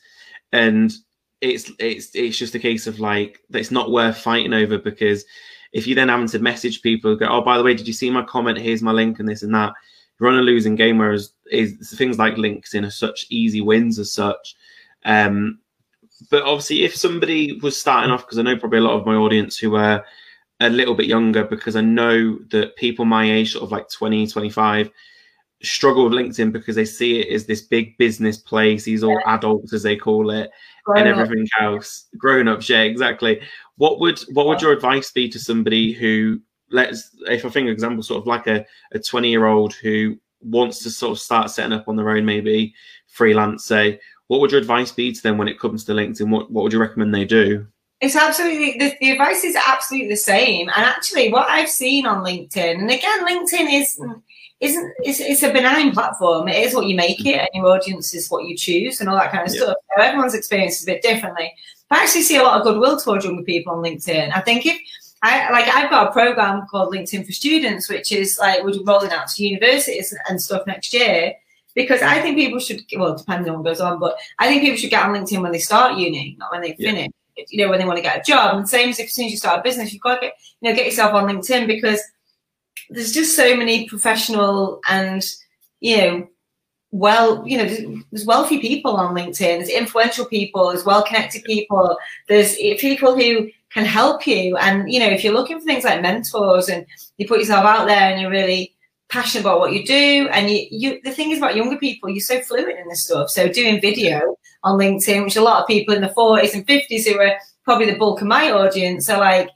[0.53, 0.93] and
[1.40, 5.25] it's it's it's just a case of like it's not worth fighting over because
[5.73, 8.11] if you then having to message people, go, oh, by the way, did you see
[8.11, 8.59] my comment?
[8.59, 9.73] Here's my link and this and that.
[10.19, 10.99] You're on a losing game.
[10.99, 14.57] Whereas is things like LinkedIn are such easy wins as such.
[15.05, 15.61] Um,
[16.31, 19.15] but obviously, if somebody was starting off, because I know probably a lot of my
[19.15, 20.05] audience who are
[20.61, 24.27] a little bit younger because I know that people my age, sort of like 20,
[24.27, 24.91] 25,
[25.63, 29.35] struggle with LinkedIn because they see it as this big business place, these all yeah.
[29.35, 30.51] adults as they call it,
[30.85, 31.63] grown and everything up.
[31.63, 32.07] else.
[32.17, 33.41] Grown ups, yeah, exactly.
[33.77, 37.73] What would what would your advice be to somebody who let's if I think an
[37.73, 41.51] example, sort of like a, a 20 year old who wants to sort of start
[41.51, 42.75] setting up on their own, maybe
[43.07, 46.31] freelance, say, what would your advice be to them when it comes to LinkedIn?
[46.31, 47.66] What what would you recommend they do?
[48.01, 50.69] It's absolutely the, the, advice is absolutely the same.
[50.69, 54.01] And actually, what I've seen on LinkedIn, and again, LinkedIn is
[54.61, 56.47] isn't it's, it's a benign platform.
[56.47, 59.16] It is what you make it, and your audience is what you choose, and all
[59.16, 59.62] that kind of yeah.
[59.62, 59.77] stuff.
[59.97, 61.53] So everyone's experience is a bit differently.
[61.88, 64.31] But I actually see a lot of goodwill towards younger people on LinkedIn.
[64.33, 64.79] I think if
[65.23, 69.11] I like I've got a program called LinkedIn for Students, which is like we're rolling
[69.11, 71.35] out to universities and stuff next year.
[71.83, 74.79] Because I think people should, well, depending on what goes on, but I think people
[74.79, 76.90] should get on LinkedIn when they start uni, not when they yeah.
[76.90, 77.12] finish
[77.49, 78.57] you know, when they want to get a job.
[78.57, 80.35] And same as if as soon as you start a business, you've got to get,
[80.61, 82.01] you know, get yourself on LinkedIn because
[82.90, 85.25] there's just so many professional and,
[85.81, 86.29] you know,
[86.93, 91.97] well, you know, there's wealthy people on LinkedIn, there's influential people, there's well connected people,
[92.29, 94.57] there's eh, people who can help you.
[94.57, 96.85] And, you know, if you're looking for things like mentors and
[97.16, 98.75] you put yourself out there and you're really
[99.11, 102.20] passionate about what you do, and you, you the thing is about younger people, you're
[102.20, 103.29] so fluent in this stuff.
[103.31, 107.07] So doing video on LinkedIn, which a lot of people in the 40s and 50s
[107.07, 109.51] who are probably the bulk of my audience are like,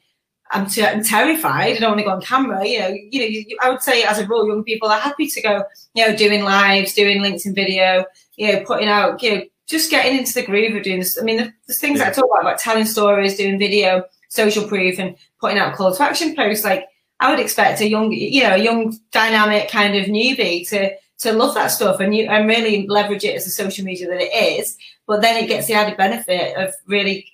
[0.50, 1.76] I'm, terrified.
[1.76, 2.66] I don't want to go on camera.
[2.66, 3.26] You know, you know.
[3.26, 5.64] You, I would say, as a rule, young people are happy to go,
[5.94, 8.04] you know, doing lives, doing LinkedIn video,
[8.36, 11.18] you know, putting out, you know, just getting into the groove of doing this.
[11.20, 12.08] I mean, the, the things yeah.
[12.08, 16.02] I talk about, about telling stories, doing video, social proof, and putting out call to
[16.02, 16.64] action posts.
[16.64, 16.86] Like,
[17.24, 21.32] I would expect a young, you know, a young, dynamic kind of newbie to to
[21.32, 24.60] love that stuff and you and really leverage it as a social media that it
[24.60, 24.76] is.
[25.06, 27.26] But then it gets the added benefit of really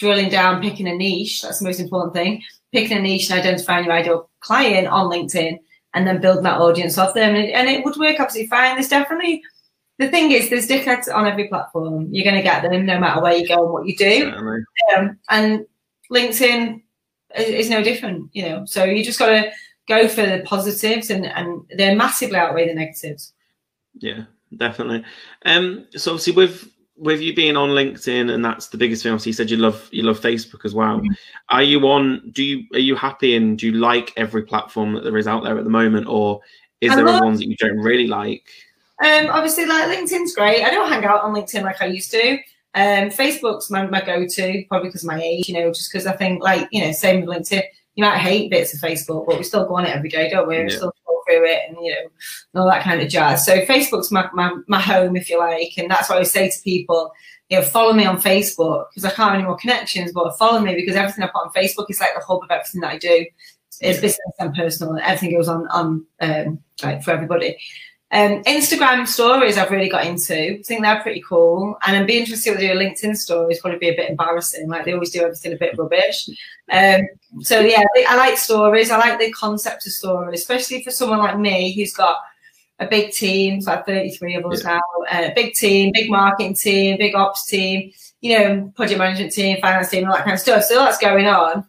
[0.00, 1.42] drilling down, picking a niche.
[1.42, 2.42] That's the most important thing.
[2.72, 5.60] Picking a niche and identifying your ideal client on LinkedIn
[5.94, 7.36] and then building that audience off them.
[7.36, 8.74] And, and it would work absolutely fine.
[8.74, 9.42] There's definitely,
[9.98, 12.08] the thing is, there's dickheads on every platform.
[12.10, 14.32] You're going to get them no matter where you go and what you do.
[14.96, 15.64] Um, and
[16.10, 16.82] LinkedIn
[17.36, 18.64] is, no different, you know.
[18.64, 19.50] So you just got to
[19.88, 23.32] go for the positives and, and they're massively outweigh the negatives.
[23.94, 24.24] Yeah,
[24.56, 25.04] definitely.
[25.44, 29.12] Um, so obviously with with you being on LinkedIn and that's the biggest thing.
[29.12, 30.98] Obviously, you said you love you love Facebook as well.
[30.98, 31.12] Mm-hmm.
[31.50, 32.30] Are you on?
[32.32, 35.44] Do you are you happy and do you like every platform that there is out
[35.44, 36.40] there at the moment, or
[36.80, 38.46] is I there love, ones that you don't really like?
[39.04, 40.64] Um, obviously, like LinkedIn's great.
[40.64, 42.38] I don't hang out on LinkedIn like I used to.
[42.74, 46.12] Um, Facebook's my, my go-to, probably because of my age, you know, just because I
[46.12, 47.62] think, like, you know, same with LinkedIn
[47.98, 50.46] you might hate bits of Facebook, but we still go on it every day, don't
[50.46, 50.62] we?
[50.62, 52.00] We still go through it and you know
[52.54, 53.44] and all that kind of jazz.
[53.44, 56.62] So Facebook's my, my my home, if you like, and that's what I say to
[56.62, 57.10] people.
[57.48, 60.60] You know, follow me on Facebook because I can't have any more connections, but follow
[60.60, 62.98] me because everything I put on Facebook is like the hub of everything that I
[62.98, 63.26] do.
[63.80, 67.56] It's business and personal, and everything goes on on um, like for everybody.
[68.10, 70.34] Um, Instagram stories I've really got into.
[70.34, 71.76] I think they're pretty cool.
[71.86, 74.68] And I'd be interested to do a LinkedIn stories, probably be a bit embarrassing.
[74.68, 76.28] Like they always do everything a bit rubbish.
[76.72, 77.02] Um,
[77.40, 78.90] so yeah, I- I like stories.
[78.90, 82.16] I like the concept of stories, especially for someone like me who's got
[82.78, 86.96] a big team, it's like 33 of us now, a big team, big marketing team,
[86.96, 87.90] big ops team,
[88.20, 90.62] you know, project management team, finance team, all that kind of stuff.
[90.64, 91.66] So that's going on.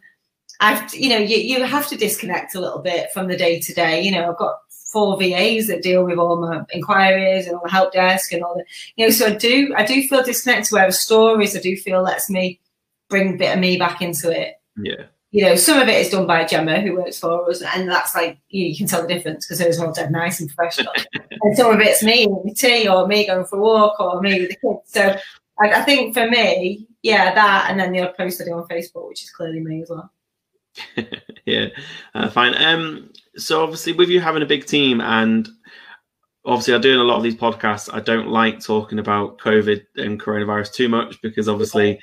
[0.60, 3.74] I've, you know, you, you have to disconnect a little bit from the day to
[3.74, 4.02] day.
[4.02, 4.58] You know, I've got
[4.92, 8.54] four VAs that deal with all my inquiries and all the help desk and all
[8.56, 8.64] the,
[8.96, 10.72] you know, so I do, I do feel disconnected.
[10.72, 12.60] Where the stories, I do feel lets me
[13.08, 14.54] bring a bit of me back into it.
[14.76, 15.04] Yeah.
[15.32, 18.16] You know, some of it is done by Gemma, who works for us, and that's
[18.16, 20.92] like you, you can tell the difference because it's all dead nice and professional.
[21.42, 24.40] and some of it's me with tea, or me going for a walk, or me
[24.40, 24.92] with the kids.
[24.92, 25.16] So
[25.60, 28.66] I, I think for me, yeah, that, and then the other post I do on
[28.66, 30.10] Facebook, which is clearly me as well.
[31.46, 31.66] yeah,
[32.14, 32.54] uh, fine.
[32.60, 35.48] Um, so obviously, with you having a big team, and
[36.44, 37.92] obviously, I'm doing a lot of these podcasts.
[37.92, 42.00] I don't like talking about COVID and coronavirus too much because obviously,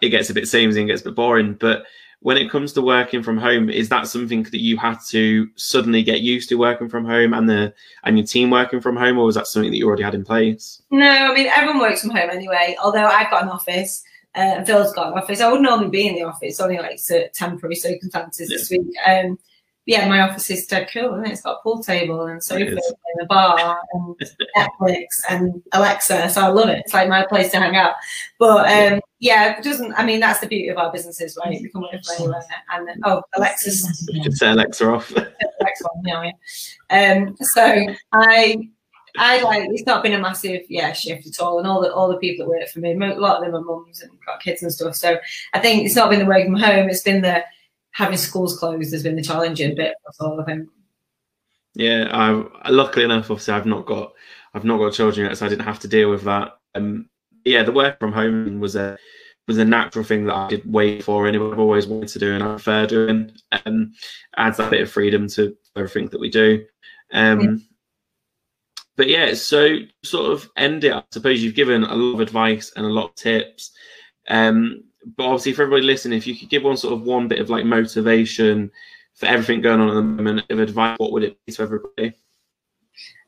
[0.00, 1.54] it gets a bit samey and gets a bit boring.
[1.54, 1.84] But
[2.20, 6.02] when it comes to working from home, is that something that you had to suddenly
[6.02, 9.26] get used to working from home, and the and your team working from home, or
[9.26, 10.82] was that something that you already had in place?
[10.90, 12.76] No, I mean everyone works from home anyway.
[12.82, 14.02] Although I've got an office,
[14.34, 15.40] uh, and Phil's got an office.
[15.40, 17.00] I would normally be in the office, only like
[17.34, 18.86] temporary circumstances this week.
[19.06, 19.38] Um,
[19.86, 21.30] yeah, my office is dead cool, and it?
[21.30, 22.94] has got a pool table and sofa It is.
[23.14, 24.16] and a bar and
[24.56, 26.28] Netflix and Alexa.
[26.30, 26.82] So I love it.
[26.84, 27.94] It's like my place to hang out.
[28.38, 29.92] But um, yeah, it doesn't.
[29.94, 31.60] I mean, that's the beauty of our businesses, right?
[31.60, 32.44] We can work from anywhere.
[32.72, 35.12] And oh, Alexa's You Just set Alexa off.
[35.60, 36.30] next one, yeah,
[36.90, 37.12] yeah.
[37.12, 38.68] Um, so I,
[39.16, 42.08] I like it's not been a massive yeah shift at all, and all the all
[42.08, 44.62] the people that work for me, a lot of them are mums and got kids
[44.62, 44.94] and stuff.
[44.94, 45.18] So
[45.54, 47.42] I think it's not been the working from home; it's been the
[47.92, 49.94] having schools closed has been the challenging bit.
[50.04, 50.68] That's all I think.
[51.74, 54.12] Yeah, I luckily enough, obviously, I've not got
[54.54, 56.58] I've not got children yet, so I didn't have to deal with that.
[56.74, 57.08] Um,
[57.44, 58.98] yeah, the work from home was a
[59.46, 61.50] was a natural thing that I did wait for anyway.
[61.52, 63.32] I've always wanted to do and I prefer doing.
[63.64, 63.92] Um,
[64.36, 66.64] adds that bit of freedom to everything that we do.
[67.12, 67.56] Um, Yeah.
[68.96, 70.92] But yeah, so sort of end it.
[70.92, 73.72] I suppose you've given a lot of advice and a lot of tips.
[74.28, 74.84] Um,
[75.16, 77.50] but obviously, for everybody listening, if you could give one sort of one bit of
[77.50, 78.70] like motivation
[79.14, 82.14] for everything going on at the moment of advice, what would it be to everybody?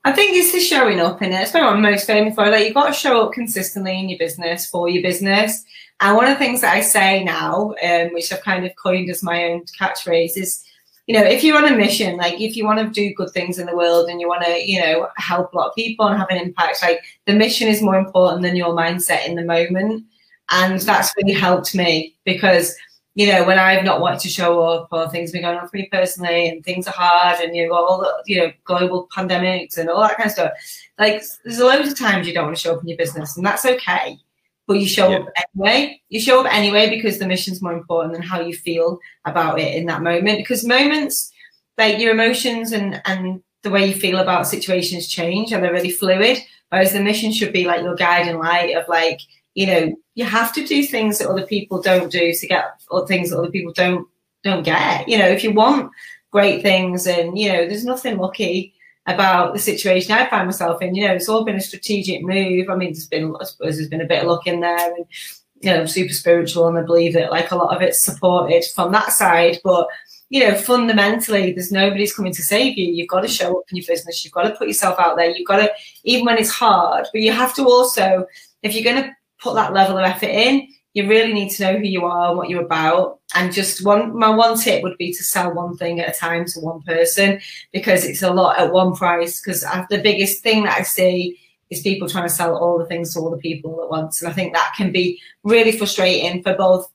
[0.04, 1.42] I think it's the showing up in it.
[1.42, 2.48] It's what I'm most famous for.
[2.48, 5.64] Like you've got to show up consistently in your business for your business.
[6.00, 9.10] And one of the things that I say now, um, which I've kind of coined
[9.10, 10.64] as my own catchphrase, is
[11.06, 13.58] you know, if you're on a mission, like if you want to do good things
[13.58, 16.16] in the world and you want to, you know, help a lot of people and
[16.16, 20.04] have an impact, like the mission is more important than your mindset in the moment.
[20.52, 22.74] And that's really helped me because,
[23.14, 25.68] you know, when I've not wanted to show up or things have been going on
[25.68, 29.08] for me personally and things are hard and you've got all the, you know, global
[29.16, 30.52] pandemics and all that kind of stuff,
[30.98, 33.36] like there's a loads of times you don't want to show up in your business
[33.36, 34.18] and that's okay.
[34.66, 35.18] But you show Yeah.
[35.18, 36.00] up anyway.
[36.08, 39.74] You show up anyway because the mission's more important than how you feel about it
[39.74, 40.38] in that moment.
[40.38, 41.32] Because moments,
[41.78, 45.90] like your emotions and and the way you feel about situations change and they're really
[45.90, 46.38] fluid.
[46.68, 49.20] Whereas the mission should be like your guiding light of like,
[49.54, 53.06] you know, you have to do things that other people don't do to get or
[53.06, 54.06] things that other people don't
[54.42, 55.08] don't get.
[55.08, 55.90] You know, if you want
[56.30, 58.74] great things and you know, there's nothing lucky
[59.06, 60.94] about the situation I find myself in.
[60.94, 62.70] You know, it's all been a strategic move.
[62.70, 65.04] I mean, there's been, I suppose, there's been a bit of luck in there, and
[65.60, 68.64] you know, I'm super spiritual, and I believe that like a lot of it's supported
[68.74, 69.58] from that side.
[69.64, 69.88] But
[70.28, 72.90] you know, fundamentally, there's nobody's coming to save you.
[72.90, 74.24] You've got to show up in your business.
[74.24, 75.30] You've got to put yourself out there.
[75.30, 75.70] You've got to,
[76.04, 78.24] even when it's hard, but you have to also,
[78.62, 79.10] if you're going to
[79.42, 82.36] put that level of effort in, you really need to know who you are and
[82.36, 83.20] what you're about.
[83.34, 86.44] And just one, my one tip would be to sell one thing at a time
[86.46, 87.40] to one person
[87.72, 89.40] because it's a lot at one price.
[89.40, 91.38] Because the biggest thing that I see
[91.70, 94.20] is people trying to sell all the things to all the people at once.
[94.20, 96.90] And I think that can be really frustrating for both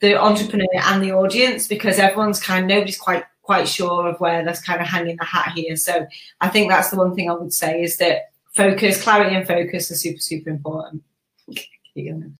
[0.00, 4.44] the entrepreneur and the audience because everyone's kind of, nobody's quite quite sure of where
[4.44, 5.74] they're kind of hanging the hat here.
[5.74, 6.06] So
[6.42, 9.90] I think that's the one thing I would say is that focus, clarity and focus
[9.90, 11.02] are super, super important.
[11.98, 12.36] investigación.